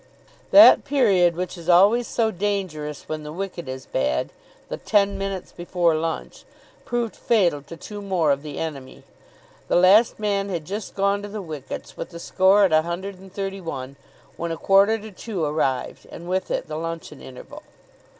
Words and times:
That 0.49 0.83
period 0.83 1.35
which 1.35 1.55
is 1.59 1.69
always 1.69 2.07
so 2.07 2.31
dangerous, 2.31 3.07
when 3.07 3.21
the 3.21 3.31
wicket 3.31 3.69
is 3.69 3.85
bad, 3.85 4.31
the 4.67 4.77
ten 4.77 5.15
minutes 5.15 5.51
before 5.51 5.93
lunch, 5.93 6.43
proved 6.85 7.15
fatal 7.15 7.61
to 7.61 7.77
two 7.77 8.01
more 8.01 8.31
of 8.31 8.41
the 8.41 8.57
enemy. 8.57 9.03
The 9.67 9.75
last 9.75 10.17
man 10.17 10.49
had 10.49 10.65
just 10.65 10.95
gone 10.95 11.21
to 11.21 11.27
the 11.29 11.39
wickets, 11.39 11.97
with 11.97 12.09
the 12.09 12.19
score 12.19 12.65
at 12.65 12.73
a 12.73 12.81
hundred 12.81 13.19
and 13.19 13.31
thirty 13.31 13.61
one, 13.61 13.95
when 14.37 14.51
a 14.51 14.57
quarter 14.57 14.97
to 14.97 15.11
two 15.11 15.45
arrived, 15.45 16.07
and 16.11 16.27
with 16.27 16.49
it 16.49 16.67
the 16.67 16.77
luncheon 16.77 17.21
interval. 17.21 17.61